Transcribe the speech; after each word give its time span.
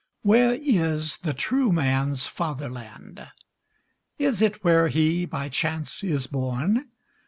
Where 0.23 0.55
is 0.55 1.19
the 1.19 1.35
true 1.35 1.71
man's 1.71 2.25
fatherland? 2.25 3.27
Is 4.17 4.41
it 4.41 4.63
where 4.63 4.87
he 4.87 5.25
by 5.25 5.47
chance 5.47 6.03
is 6.03 6.25
born? 6.25 6.89